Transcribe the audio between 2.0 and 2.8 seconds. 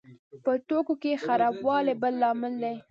بل لامل دی.